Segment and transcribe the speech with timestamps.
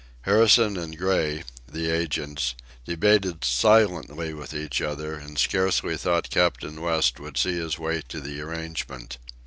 [0.21, 2.55] Harrison and Gray, the agents,
[2.85, 8.19] debated silently with each other and scarcely thought Captain West would see his way to
[8.19, 9.19] the arrangement.